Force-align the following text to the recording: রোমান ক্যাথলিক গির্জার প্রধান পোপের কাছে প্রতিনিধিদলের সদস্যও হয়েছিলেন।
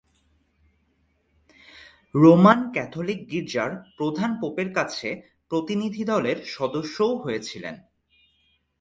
রোমান 2.15 2.59
ক্যাথলিক 2.73 3.19
গির্জার 3.31 3.71
প্রধান 3.97 4.31
পোপের 4.41 4.69
কাছে 4.73 5.09
প্রতিনিধিদলের 5.49 6.37
সদস্যও 6.45 7.11
হয়েছিলেন। 7.17 7.75